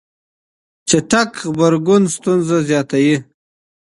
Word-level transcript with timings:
چټک 0.89 1.31
غبرګون 1.51 2.03
ستونزه 2.15 2.57
زياتوي. 2.69 3.15